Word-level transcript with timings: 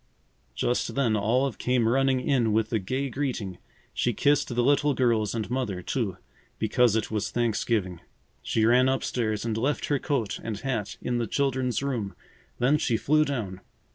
Just 0.55 0.95
then 0.95 1.15
Olive 1.15 1.59
came 1.59 1.87
running 1.87 2.21
in 2.21 2.53
with 2.53 2.73
a 2.73 2.79
gay 2.79 3.07
greeting. 3.07 3.59
She 3.93 4.13
kissed 4.13 4.47
the 4.47 4.63
little 4.63 4.95
girls 4.95 5.35
and 5.35 5.47
Mother, 5.51 5.83
too, 5.83 6.17
because 6.57 6.95
it 6.95 7.11
was 7.11 7.29
Thanksgiving. 7.29 8.01
She 8.41 8.65
ran 8.65 8.89
up 8.89 9.03
stairs 9.03 9.45
and 9.45 9.55
left 9.55 9.85
her 9.89 9.99
coat 9.99 10.39
and 10.41 10.57
hat 10.59 10.97
in 11.03 11.19
the 11.19 11.27
children's 11.27 11.83
room. 11.83 12.15
Then 12.57 12.79
she 12.79 12.97
flew 12.97 13.23
down. 13.23 13.61